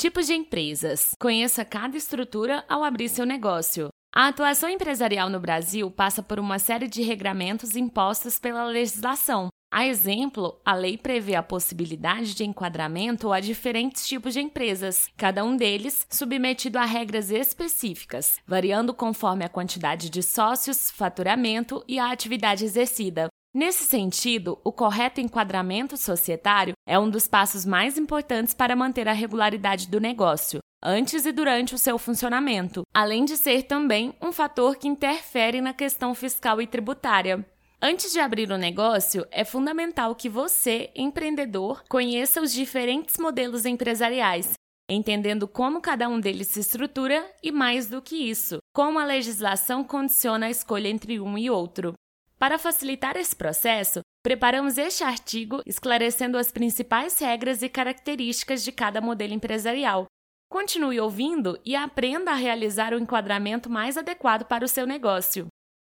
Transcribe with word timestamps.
Tipos 0.00 0.28
de 0.28 0.32
empresas. 0.32 1.10
Conheça 1.20 1.62
cada 1.62 1.94
estrutura 1.94 2.64
ao 2.66 2.82
abrir 2.82 3.10
seu 3.10 3.26
negócio. 3.26 3.90
A 4.10 4.28
atuação 4.28 4.70
empresarial 4.70 5.28
no 5.28 5.38
Brasil 5.38 5.90
passa 5.90 6.22
por 6.22 6.40
uma 6.40 6.58
série 6.58 6.88
de 6.88 7.02
regramentos 7.02 7.76
impostos 7.76 8.38
pela 8.38 8.64
legislação. 8.64 9.50
A 9.70 9.86
exemplo, 9.86 10.58
a 10.64 10.74
lei 10.74 10.96
prevê 10.96 11.34
a 11.34 11.42
possibilidade 11.42 12.34
de 12.34 12.44
enquadramento 12.44 13.30
a 13.30 13.40
diferentes 13.40 14.08
tipos 14.08 14.32
de 14.32 14.40
empresas, 14.40 15.06
cada 15.18 15.44
um 15.44 15.54
deles 15.54 16.06
submetido 16.08 16.78
a 16.78 16.86
regras 16.86 17.30
específicas, 17.30 18.38
variando 18.46 18.94
conforme 18.94 19.44
a 19.44 19.50
quantidade 19.50 20.08
de 20.08 20.22
sócios, 20.22 20.90
faturamento 20.90 21.84
e 21.86 21.98
a 21.98 22.10
atividade 22.10 22.64
exercida. 22.64 23.28
Nesse 23.52 23.84
sentido, 23.84 24.60
o 24.62 24.70
correto 24.70 25.20
enquadramento 25.20 25.96
societário 25.96 26.74
é 26.86 26.96
um 26.96 27.10
dos 27.10 27.26
passos 27.26 27.64
mais 27.64 27.98
importantes 27.98 28.54
para 28.54 28.76
manter 28.76 29.08
a 29.08 29.12
regularidade 29.12 29.88
do 29.88 29.98
negócio, 29.98 30.60
antes 30.80 31.26
e 31.26 31.32
durante 31.32 31.74
o 31.74 31.78
seu 31.78 31.98
funcionamento, 31.98 32.82
além 32.94 33.24
de 33.24 33.36
ser 33.36 33.64
também 33.64 34.14
um 34.22 34.30
fator 34.30 34.76
que 34.76 34.86
interfere 34.86 35.60
na 35.60 35.74
questão 35.74 36.14
fiscal 36.14 36.62
e 36.62 36.66
tributária. 36.66 37.44
Antes 37.82 38.12
de 38.12 38.20
abrir 38.20 38.48
o 38.52 38.54
um 38.54 38.58
negócio, 38.58 39.26
é 39.32 39.44
fundamental 39.44 40.14
que 40.14 40.28
você, 40.28 40.88
empreendedor, 40.94 41.82
conheça 41.88 42.40
os 42.40 42.52
diferentes 42.52 43.18
modelos 43.18 43.66
empresariais, 43.66 44.52
entendendo 44.88 45.48
como 45.48 45.80
cada 45.80 46.08
um 46.08 46.20
deles 46.20 46.46
se 46.46 46.60
estrutura 46.60 47.28
e, 47.42 47.50
mais 47.50 47.88
do 47.88 48.00
que 48.00 48.30
isso, 48.30 48.58
como 48.72 49.00
a 49.00 49.04
legislação 49.04 49.82
condiciona 49.82 50.46
a 50.46 50.50
escolha 50.50 50.86
entre 50.86 51.18
um 51.18 51.36
e 51.36 51.50
outro. 51.50 51.94
Para 52.40 52.58
facilitar 52.58 53.18
esse 53.18 53.36
processo, 53.36 54.00
preparamos 54.22 54.78
este 54.78 55.04
artigo 55.04 55.60
esclarecendo 55.66 56.38
as 56.38 56.50
principais 56.50 57.18
regras 57.18 57.60
e 57.60 57.68
características 57.68 58.64
de 58.64 58.72
cada 58.72 58.98
modelo 58.98 59.34
empresarial. 59.34 60.06
Continue 60.50 60.98
ouvindo 60.98 61.60
e 61.66 61.76
aprenda 61.76 62.30
a 62.30 62.34
realizar 62.34 62.94
o 62.94 62.98
enquadramento 62.98 63.68
mais 63.68 63.98
adequado 63.98 64.46
para 64.46 64.64
o 64.64 64.68
seu 64.68 64.86
negócio. 64.86 65.48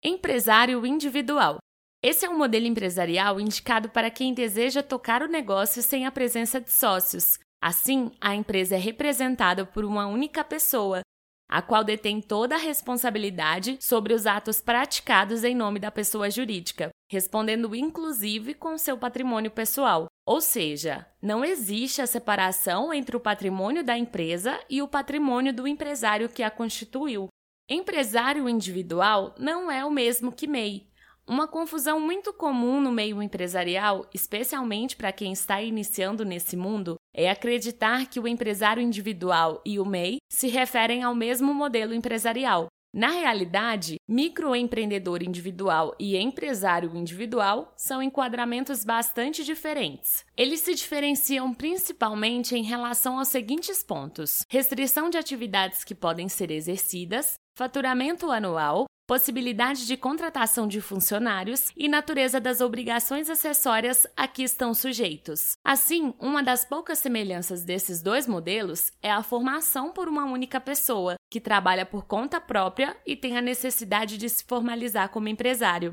Empresário 0.03 0.87
individual. 0.87 1.59
Esse 2.03 2.25
é 2.25 2.31
um 2.31 2.39
modelo 2.39 2.64
empresarial 2.64 3.39
indicado 3.39 3.91
para 3.91 4.11
quem 4.11 4.33
deseja 4.33 4.83
tocar 4.83 5.23
o 5.23 5.29
negócio 5.29 5.83
sem 5.83 6.07
a 6.07 6.11
presença 6.11 6.59
de 6.59 6.73
sócios. 6.73 7.39
Assim, 7.62 8.11
a 8.19 8.34
empresa 8.34 8.77
é 8.77 8.79
representada 8.79 9.67
por 9.67 9.84
uma 9.84 10.07
única 10.07 10.42
pessoa, 10.42 11.03
a 11.51 11.61
qual 11.61 11.83
detém 11.83 12.20
toda 12.20 12.55
a 12.55 12.59
responsabilidade 12.59 13.77
sobre 13.81 14.15
os 14.15 14.25
atos 14.25 14.61
praticados 14.61 15.43
em 15.43 15.55
nome 15.55 15.81
da 15.81 15.91
pessoa 15.91 16.31
jurídica, 16.31 16.91
respondendo 17.11 17.75
inclusive 17.75 18.55
com 18.55 18.79
seu 18.79 18.97
patrimônio 18.97 19.51
pessoal. 19.51 20.07
Ou 20.25 20.41
seja, 20.41 21.05
não 21.20 21.45
existe 21.45 22.01
a 22.01 22.07
separação 22.07 22.95
entre 22.95 23.17
o 23.17 23.20
patrimônio 23.20 23.83
da 23.83 23.98
empresa 23.98 24.61
e 24.70 24.81
o 24.81 24.87
patrimônio 24.87 25.53
do 25.53 25.67
empresário 25.67 26.29
que 26.29 26.45
a 26.45 26.51
constituiu. 26.51 27.27
Empresário 27.69 28.48
individual 28.48 29.35
não 29.37 29.69
é 29.69 29.85
o 29.85 29.91
mesmo 29.91 30.31
que 30.31 30.47
MEI, 30.47 30.89
uma 31.31 31.47
confusão 31.47 32.01
muito 32.01 32.33
comum 32.33 32.81
no 32.81 32.91
meio 32.91 33.23
empresarial, 33.23 34.05
especialmente 34.12 34.97
para 34.97 35.12
quem 35.12 35.33
está 35.33 35.62
iniciando 35.62 36.25
nesse 36.25 36.57
mundo, 36.57 36.97
é 37.14 37.30
acreditar 37.30 38.06
que 38.08 38.20
o 38.20 38.28
empresário 38.28 38.83
individual 38.83 39.61
e 39.64 39.78
o 39.78 39.84
MEI 39.84 40.19
se 40.30 40.48
referem 40.48 41.03
ao 41.03 41.14
mesmo 41.14 41.52
modelo 41.52 41.94
empresarial. 41.94 42.69
Na 42.92 43.11
realidade, 43.11 43.97
microempreendedor 44.08 45.22
individual 45.22 45.94
e 45.97 46.17
empresário 46.17 46.97
individual 46.97 47.72
são 47.77 48.02
enquadramentos 48.02 48.84
bastante 48.84 49.44
diferentes. 49.44 50.25
Eles 50.36 50.61
se 50.61 50.75
diferenciam 50.75 51.55
principalmente 51.55 52.56
em 52.56 52.64
relação 52.64 53.19
aos 53.19 53.28
seguintes 53.28 53.84
pontos: 53.84 54.42
restrição 54.48 55.08
de 55.08 55.17
atividades 55.17 55.84
que 55.84 55.95
podem 55.95 56.28
ser 56.28 56.50
exercidas, 56.50 57.34
faturamento 57.56 58.33
anual, 58.33 58.86
possibilidade 59.11 59.89
de 59.89 59.97
contratação 59.97 60.69
de 60.69 60.80
funcionários 60.80 61.72
e 61.77 61.89
natureza 61.89 62.39
das 62.39 62.61
obrigações 62.61 63.29
acessórias 63.29 64.07
a 64.17 64.29
que 64.29 64.45
estão 64.45 64.73
sujeitos. 64.73 65.55
Assim, 65.64 66.14
uma 66.20 66.45
das 66.45 66.64
poucas 66.64 67.01
semelhanças 67.01 67.64
desses 67.64 68.01
dois 68.01 68.29
modelos 68.29 68.92
é 69.02 69.11
a 69.11 69.20
formação 69.20 69.90
por 69.90 70.07
uma 70.07 70.27
única 70.27 70.61
pessoa, 70.61 71.17
que 71.29 71.40
trabalha 71.40 71.85
por 71.85 72.05
conta 72.05 72.40
própria 72.40 72.96
e 73.05 73.17
tem 73.17 73.36
a 73.36 73.42
necessidade 73.42 74.17
de 74.17 74.29
se 74.29 74.45
formalizar 74.45 75.08
como 75.08 75.27
empresário. 75.27 75.92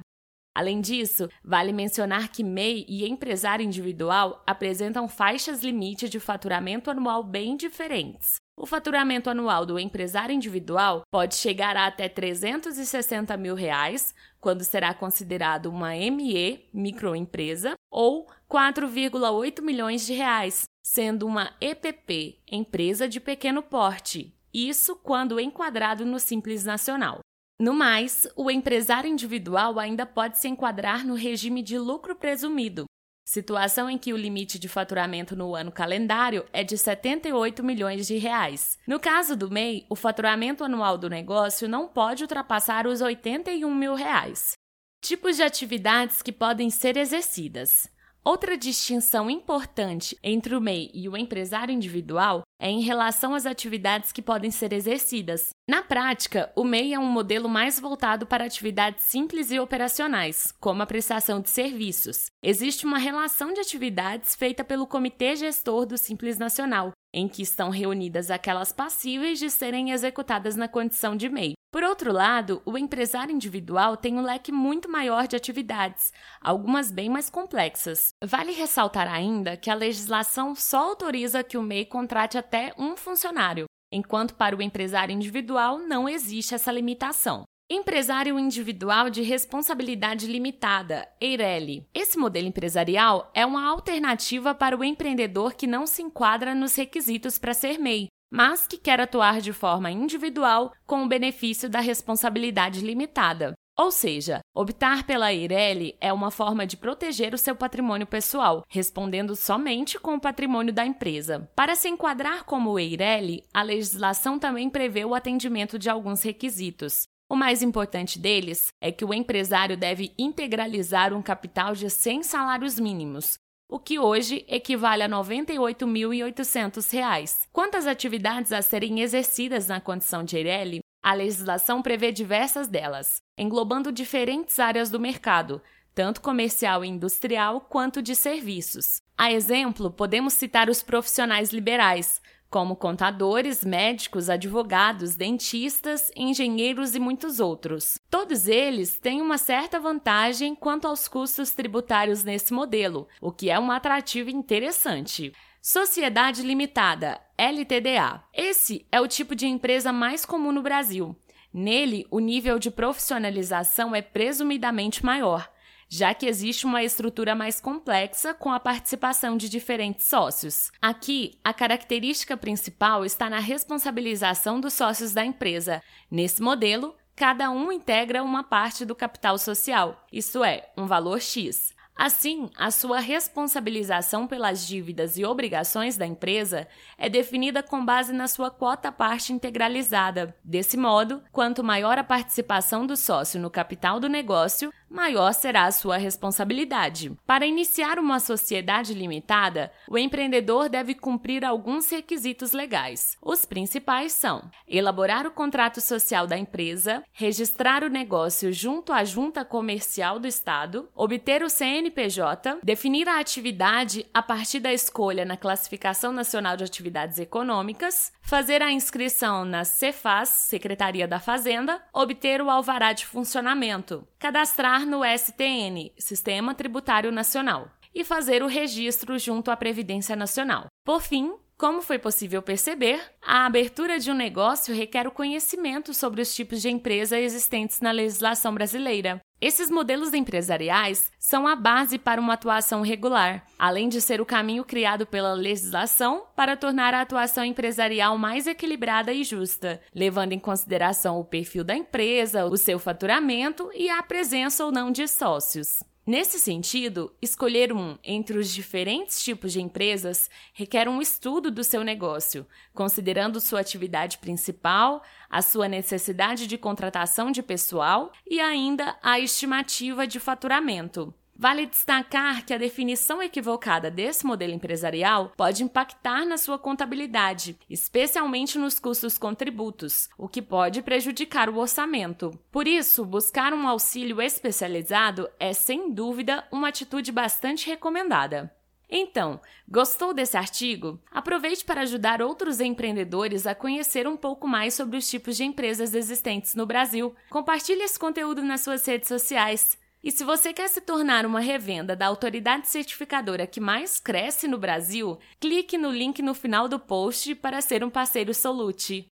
Além 0.56 0.80
disso, 0.80 1.28
vale 1.44 1.74
mencionar 1.74 2.30
que 2.30 2.44
MEI 2.44 2.86
e 2.88 3.10
empresário 3.10 3.66
individual 3.66 4.44
apresentam 4.46 5.08
faixas 5.08 5.64
limite 5.64 6.08
de 6.08 6.20
faturamento 6.20 6.92
anual 6.92 7.24
bem 7.24 7.58
diferentes. 7.58 8.36
O 8.60 8.66
faturamento 8.66 9.30
anual 9.30 9.68
do 9.68 9.78
empresário 9.78 10.34
individual 10.34 11.04
pode 11.12 11.36
chegar 11.36 11.78
a 11.78 11.86
até 11.86 12.10
360 12.10 13.38
mil 13.38 13.54
reais, 13.54 14.16
quando 14.42 14.64
será 14.64 14.96
considerado 14.96 15.68
uma 15.68 15.92
ME, 15.92 16.68
microempresa, 16.74 17.76
ou 17.92 18.28
4,8 18.50 19.62
milhões 19.62 20.08
de 20.08 20.14
reais, 20.14 20.64
sendo 20.84 21.28
uma 21.28 21.52
EPP, 21.62 22.40
empresa 22.52 23.08
de 23.08 23.20
pequeno 23.20 23.62
porte. 23.62 24.34
Isso 24.52 24.96
quando 24.96 25.40
enquadrado 25.40 26.04
no 26.04 26.20
Simples 26.20 26.66
Nacional. 26.66 27.20
No 27.62 27.76
mais, 27.76 28.28
o 28.36 28.50
empresário 28.50 29.08
individual 29.08 29.80
ainda 29.80 30.04
pode 30.04 30.40
se 30.40 30.48
enquadrar 30.48 31.06
no 31.06 31.14
regime 31.14 31.62
de 31.62 31.78
lucro 31.78 32.16
presumido, 32.16 32.87
situação 33.28 33.90
em 33.90 33.98
que 33.98 34.14
o 34.14 34.18
limite 34.18 34.58
de 34.58 34.70
faturamento 34.70 35.36
no 35.36 35.54
ano 35.54 35.70
calendário 35.70 36.46
é 36.54 36.64
de 36.64 36.78
78 36.78 37.62
milhões 37.62 38.08
de 38.08 38.18
reais. 38.18 38.80
No 38.88 39.02
caso 39.02 39.36
do 39.36 39.52
MEI, 39.52 39.86
o 39.90 39.98
faturamento 39.98 40.64
anual 40.64 40.98
do 40.98 41.10
negócio 41.10 41.68
não 41.68 41.90
pode 41.90 42.24
ultrapassar 42.24 42.88
os 42.88 43.02
81 43.02 43.76
mil 43.76 43.96
reais. 43.96 44.54
Tipos 45.02 45.36
de 45.36 45.44
atividades 45.44 46.22
que 46.22 46.32
podem 46.32 46.70
ser 46.70 46.96
exercidas. 46.96 47.92
Outra 48.28 48.58
distinção 48.58 49.30
importante 49.30 50.18
entre 50.22 50.54
o 50.54 50.60
MEI 50.60 50.92
e 50.94 51.08
o 51.08 51.16
empresário 51.16 51.74
individual 51.74 52.42
é 52.62 52.70
em 52.70 52.82
relação 52.82 53.34
às 53.34 53.46
atividades 53.46 54.12
que 54.12 54.22
podem 54.22 54.52
ser 54.52 54.74
exercidas. 54.74 55.52
Na 55.66 55.82
prática, 55.82 56.52
o 56.54 56.66
MEI 56.66 56.94
é 56.94 57.00
um 57.00 57.10
modelo 57.10 57.48
mais 57.48 57.80
voltado 57.80 58.28
para 58.28 58.44
atividades 58.44 59.06
simples 59.06 59.50
e 59.50 59.58
operacionais, 59.58 60.52
como 60.60 60.84
a 60.84 60.86
prestação 60.86 61.40
de 61.40 61.50
serviços. 61.50 62.26
Existe 62.44 62.86
uma 62.86 62.98
relação 62.98 63.54
de 63.54 63.62
atividades 63.62 64.36
feita 64.36 64.62
pelo 64.62 64.86
Comitê 64.86 65.38
Gestor 65.38 65.86
do 65.86 65.98
Simples 65.98 66.38
Nacional, 66.38 66.92
em 67.14 67.30
que 67.30 67.42
estão 67.42 67.70
reunidas 67.70 68.30
aquelas 68.30 68.74
passíveis 68.74 69.40
de 69.40 69.50
serem 69.50 69.92
executadas 69.92 70.58
na 70.58 70.68
condição 70.68 71.16
de 71.16 71.30
MEI. 71.30 71.54
Por 71.78 71.84
outro 71.84 72.12
lado, 72.12 72.60
o 72.66 72.76
empresário 72.76 73.32
individual 73.32 73.96
tem 73.96 74.18
um 74.18 74.24
leque 74.24 74.52
muito 74.52 74.90
maior 74.90 75.28
de 75.28 75.36
atividades, 75.36 76.12
algumas 76.42 76.92
bem 76.92 77.08
mais 77.08 77.30
complexas. 77.30 78.16
Vale 78.26 78.52
ressaltar 78.52 79.08
ainda 79.08 79.56
que 79.56 79.70
a 79.70 79.76
legislação 79.76 80.56
só 80.56 80.80
autoriza 80.80 81.44
que 81.44 81.56
o 81.56 81.62
MEI 81.62 81.86
contrate 81.86 82.36
até 82.36 82.74
um 82.80 82.98
funcionário, 82.98 83.66
enquanto 83.94 84.34
para 84.34 84.56
o 84.56 84.62
empresário 84.64 85.14
individual 85.14 85.78
não 85.78 86.10
existe 86.10 86.56
essa 86.56 86.72
limitação. 86.72 87.44
Empresário 87.70 88.40
individual 88.40 89.12
de 89.12 89.22
responsabilidade 89.22 90.26
limitada, 90.26 91.08
EIRELI. 91.22 91.86
Esse 91.94 92.18
modelo 92.18 92.48
empresarial 92.48 93.30
é 93.36 93.46
uma 93.46 93.70
alternativa 93.70 94.56
para 94.56 94.76
o 94.76 94.84
empreendedor 94.84 95.54
que 95.54 95.68
não 95.68 95.86
se 95.86 96.02
enquadra 96.02 96.56
nos 96.56 96.76
requisitos 96.76 97.38
para 97.38 97.54
ser 97.54 97.78
MEI, 97.78 98.08
mas 98.32 98.68
que 98.68 98.78
quer 98.78 99.00
atuar 99.00 99.42
de 99.42 99.54
forma 99.54 99.92
individual 99.92 100.74
com 100.86 101.04
o 101.04 101.08
benefício 101.08 101.70
da 101.70 101.80
responsabilidade 101.80 102.82
limitada. 102.82 103.54
Ou 103.80 103.92
seja, 103.92 104.40
optar 104.56 105.06
pela 105.06 105.32
Eireli 105.32 105.96
é 106.02 106.12
uma 106.12 106.32
forma 106.32 106.66
de 106.66 106.76
proteger 106.76 107.36
o 107.36 107.38
seu 107.38 107.56
patrimônio 107.56 108.08
pessoal, 108.08 108.64
respondendo 108.68 109.36
somente 109.36 110.00
com 110.00 110.16
o 110.16 110.20
patrimônio 110.20 110.74
da 110.74 110.84
empresa. 110.84 111.48
Para 111.56 111.76
se 111.76 111.88
enquadrar 111.88 112.44
como 112.44 112.80
Eireli, 112.80 113.46
a 113.54 113.62
legislação 113.62 114.40
também 114.40 114.68
prevê 114.68 115.06
o 115.06 115.14
atendimento 115.14 115.78
de 115.78 115.92
alguns 115.92 116.24
requisitos. 116.24 117.08
O 117.30 117.36
mais 117.36 117.62
importante 117.62 118.18
deles 118.18 118.70
é 118.82 118.92
que 118.92 119.06
o 119.06 119.14
empresário 119.14 119.78
deve 119.78 120.12
integralizar 120.18 121.14
um 121.14 121.22
capital 121.22 121.76
de 121.76 121.88
100 121.88 122.24
salários 122.24 122.80
mínimos, 122.80 123.38
o 123.70 123.80
que 123.80 124.00
hoje 124.00 124.46
equivale 124.48 125.04
a 125.04 125.08
R$ 125.08 125.14
98.800. 125.14 127.48
Quanto 127.52 127.76
às 127.76 127.86
atividades 127.86 128.52
a 128.52 128.62
serem 128.62 129.02
exercidas 129.02 129.68
na 129.68 129.82
condição 129.82 130.24
de 130.24 130.38
Eireli, 130.38 130.80
a 131.04 131.14
legislação 131.14 131.82
prevê 131.82 132.12
diversas 132.12 132.68
delas, 132.68 133.22
englobando 133.38 133.92
diferentes 133.92 134.60
áreas 134.60 134.90
do 134.90 135.00
mercado, 135.00 135.62
tanto 135.94 136.22
comercial 136.22 136.86
e 136.86 136.88
industrial 136.88 137.62
quanto 137.62 138.02
de 138.02 138.16
serviços. 138.16 139.02
A 139.18 139.32
exemplo, 139.32 139.92
podemos 139.92 140.34
citar 140.34 140.70
os 140.70 140.84
profissionais 140.84 141.52
liberais, 141.52 142.22
como 142.50 142.76
contadores, 142.76 143.64
médicos, 143.64 144.30
advogados, 144.30 145.16
dentistas, 145.16 146.12
engenheiros 146.16 146.96
e 146.96 147.00
muitos 147.00 147.40
outros. 147.40 148.00
Todos 148.10 148.48
eles 148.48 148.98
têm 149.00 149.22
uma 149.22 149.38
certa 149.38 149.80
vantagem 149.80 150.56
quanto 150.56 150.88
aos 150.88 151.08
custos 151.08 151.52
tributários 151.52 152.24
nesse 152.24 152.54
modelo, 152.54 153.08
o 153.22 153.32
que 153.32 153.50
é 153.50 153.60
um 153.60 153.72
atrativo 153.72 154.30
interessante. 154.30 155.34
Sociedade 155.62 156.44
Limitada, 156.44 157.20
LTDA. 157.38 158.24
Esse 158.34 158.86
é 158.92 159.02
o 159.02 159.08
tipo 159.08 159.36
de 159.36 159.48
empresa 159.48 159.92
mais 159.92 160.26
comum 160.26 160.52
no 160.52 160.62
Brasil. 160.62 161.16
Nele, 161.54 162.06
o 162.10 162.20
nível 162.20 162.60
de 162.60 162.72
profissionalização 162.72 163.96
é 163.96 164.02
presumidamente 164.02 165.04
maior, 165.04 165.50
já 165.90 166.14
que 166.14 166.26
existe 166.26 166.66
uma 166.66 166.84
estrutura 166.84 167.34
mais 167.34 167.62
complexa 167.62 168.34
com 168.34 168.52
a 168.52 168.60
participação 168.60 169.38
de 169.38 169.50
diferentes 169.50 170.06
sócios. 170.06 170.72
Aqui, 170.82 171.40
a 171.44 171.54
característica 171.54 172.36
principal 172.36 173.06
está 173.06 173.30
na 173.30 173.40
responsabilização 173.40 174.60
dos 174.60 174.74
sócios 174.74 175.14
da 175.14 175.26
empresa. 175.26 175.82
Nesse 176.10 176.42
modelo, 176.42 176.96
cada 177.16 177.50
um 177.50 177.72
integra 177.72 178.24
uma 178.24 178.44
parte 178.44 178.86
do 178.86 178.96
capital 178.96 179.38
social, 179.38 180.06
isto 180.12 180.44
é, 180.44 180.72
um 180.78 180.86
valor 180.86 181.22
X. 181.22 181.76
Assim, 181.98 182.52
a 182.56 182.70
sua 182.70 183.00
responsabilização 183.00 184.28
pelas 184.28 184.68
dívidas 184.68 185.18
e 185.18 185.26
obrigações 185.26 185.98
da 185.98 186.06
empresa 186.06 186.68
é 186.96 187.10
definida 187.10 187.64
com 187.64 187.84
base 187.84 188.14
na 188.14 188.28
sua 188.28 188.52
quota 188.52 188.92
parte 188.92 189.34
integralizada. 189.34 190.36
Desse 190.44 190.78
modo, 190.78 191.24
quanto 191.32 191.64
maior 191.64 191.98
a 191.98 192.04
participação 192.04 192.86
do 192.86 192.96
sócio 192.96 193.42
no 193.42 193.50
capital 193.50 194.00
do 194.00 194.08
negócio, 194.08 194.72
maior 194.90 195.34
será 195.34 195.66
a 195.66 195.72
sua 195.72 195.98
responsabilidade. 195.98 197.12
Para 197.26 197.46
iniciar 197.46 198.00
uma 198.00 198.20
sociedade 198.20 198.94
limitada, 198.94 199.72
o 199.90 199.98
empreendedor 199.98 200.70
deve 200.70 200.94
cumprir 200.94 201.44
alguns 201.44 201.90
requisitos 201.90 202.52
legais. 202.52 203.18
Os 203.22 203.46
principais 203.46 204.14
são: 204.14 204.50
elaborar 204.68 205.26
o 205.26 205.32
contrato 205.32 205.82
social 205.82 206.28
da 206.28 206.38
empresa, 206.38 207.04
registrar 207.12 207.84
o 207.84 207.90
negócio 207.90 208.52
junto 208.52 208.94
à 208.94 209.04
junta 209.04 209.44
comercial 209.44 210.20
do 210.20 210.28
Estado, 210.28 210.90
obter 210.96 211.44
o 211.44 211.50
CNPJ, 211.50 212.60
definir 212.64 213.08
a 213.08 213.20
atividade 213.20 214.06
a 214.14 214.22
partir 214.22 214.60
da 214.60 214.74
escolha 214.74 215.26
na 215.26 215.38
Classificação 215.38 216.12
Nacional 216.12 216.56
de 216.56 216.64
Atividades 216.64 217.20
Econômicas, 217.20 218.12
fazer 218.22 218.62
a 218.62 218.72
inscrição 218.72 219.46
na 219.46 219.64
Cefaz, 219.64 220.30
Secretaria 220.30 221.08
da 221.08 221.20
Fazenda, 221.20 221.82
obter 221.94 222.42
o 222.42 222.50
alvará 222.50 222.94
de 222.94 223.06
funcionamento, 223.06 224.08
cadastrar 224.20 224.77
no 224.86 225.02
STN, 225.04 225.92
Sistema 225.98 226.54
Tributário 226.54 227.12
Nacional, 227.12 227.72
e 227.94 228.04
fazer 228.04 228.44
o 228.44 228.48
registro 228.48 229.18
junto 229.18 229.50
à 229.50 229.58
Previdência 229.58 230.16
Nacional. 230.16 230.68
Por 230.86 231.02
fim, 231.02 231.34
como 231.58 231.82
foi 231.82 231.98
possível 231.98 232.42
perceber, 232.42 233.02
a 233.20 233.48
abertura 233.48 233.98
de 233.98 234.12
um 234.12 234.14
negócio 234.14 234.76
requer 234.76 235.08
o 235.08 235.12
conhecimento 235.12 235.92
sobre 235.92 236.22
os 236.22 236.36
tipos 236.36 236.62
de 236.62 236.70
empresa 236.70 237.20
existentes 237.20 237.82
na 237.82 237.90
legislação 237.90 238.54
brasileira. 238.54 239.20
Esses 239.40 239.70
modelos 239.70 240.16
empresariais 240.16 241.12
são 241.20 241.48
a 241.48 241.56
base 241.56 242.00
para 242.00 242.20
uma 242.20 242.34
atuação 242.34 242.82
regular, 242.82 243.46
além 243.60 243.88
de 243.88 244.02
ser 244.02 244.20
o 244.20 244.26
caminho 244.26 244.64
criado 244.64 245.06
pela 245.06 245.34
legislação 245.34 246.24
para 246.36 246.58
tornar 246.58 246.96
a 246.96 247.02
atuação 247.02 247.46
empresarial 247.46 248.18
mais 248.18 248.48
equilibrada 248.48 249.14
e 249.14 249.24
justa, 249.24 249.80
levando 249.94 250.34
em 250.34 250.40
consideração 250.40 251.20
o 251.20 251.26
perfil 251.26 251.64
da 251.64 251.76
empresa, 251.76 252.46
o 252.46 252.58
seu 252.58 252.80
faturamento 252.80 253.70
e 253.76 253.92
a 253.92 254.02
presença 254.02 254.66
ou 254.66 254.72
não 254.72 254.92
de 254.92 255.08
sócios. 255.08 255.84
Nesse 256.08 256.40
sentido, 256.40 257.14
escolher 257.22 257.74
um 257.74 257.98
entre 258.02 258.38
os 258.38 258.54
diferentes 258.54 259.22
tipos 259.22 259.52
de 259.52 259.62
empresas 259.62 260.30
requer 260.54 260.88
um 260.88 261.02
estudo 261.02 261.52
do 261.52 261.66
seu 261.66 261.84
negócio, 261.84 262.48
considerando 262.74 263.42
sua 263.42 263.60
atividade 263.60 264.18
principal, 264.18 265.04
a 265.30 265.42
sua 265.42 265.68
necessidade 265.68 266.48
de 266.48 266.58
contratação 266.58 267.30
de 267.30 267.44
pessoal 267.44 268.14
e 268.26 268.40
ainda 268.40 268.98
a 269.04 269.20
estimativa 269.20 270.08
de 270.08 270.18
faturamento. 270.18 271.14
Vale 271.40 271.68
destacar 271.68 272.44
que 272.44 272.52
a 272.52 272.58
definição 272.58 273.22
equivocada 273.22 273.92
desse 273.92 274.26
modelo 274.26 274.54
empresarial 274.54 275.32
pode 275.38 275.64
impactar 275.64 276.26
na 276.26 276.36
sua 276.36 276.58
contabilidade, 276.58 277.60
especialmente 277.70 278.58
nos 278.58 278.80
custos 278.80 279.20
com 279.20 279.36
tributos, 279.36 280.10
o 280.18 280.28
que 280.28 280.42
pode 280.42 280.82
prejudicar 280.82 281.48
o 281.48 281.60
orçamento. 281.60 282.32
Por 282.52 282.68
isso, 282.68 283.06
buscar 283.06 283.54
um 283.54 283.68
auxílio 283.68 284.20
especializado 284.20 285.30
é, 285.40 285.54
sem 285.54 285.94
dúvida, 285.94 286.44
uma 286.52 286.70
atitude 286.70 287.12
bastante 287.12 287.68
recomendada. 287.68 288.52
Então, 288.90 289.40
gostou 289.70 290.16
desse 290.16 290.38
artigo? 290.38 291.00
Aproveite 291.12 291.64
para 291.66 291.82
ajudar 291.82 292.20
outros 292.20 292.60
empreendedores 292.60 293.46
a 293.46 293.54
conhecer 293.54 294.08
um 294.08 294.18
pouco 294.18 294.48
mais 294.48 294.74
sobre 294.74 294.98
os 294.98 295.08
tipos 295.08 295.38
de 295.38 295.44
empresas 295.44 295.94
existentes 295.94 296.56
no 296.56 296.66
Brasil. 296.66 297.14
Compartilhe 297.30 297.84
esse 297.84 298.00
conteúdo 298.00 298.42
nas 298.42 298.62
suas 298.62 298.84
redes 298.88 299.08
sociais. 299.08 299.78
E 300.04 300.12
se 300.12 300.24
você 300.24 300.54
quer 300.54 300.70
se 300.70 300.80
tornar 300.80 301.26
uma 301.26 301.40
revenda 301.40 301.96
da 301.96 302.08
autoridade 302.08 302.70
certificadora 302.70 303.46
que 303.46 303.60
mais 303.60 304.00
cresce 304.00 304.48
no 304.48 304.58
Brasil, 304.58 305.18
clique 305.40 305.78
no 305.78 305.92
link 305.92 306.22
no 306.22 306.34
final 306.34 306.70
do 306.70 306.80
post 306.80 307.36
para 307.36 307.60
ser 307.62 307.84
um 307.84 307.90
parceiro 307.90 308.34
Solute. 308.34 309.06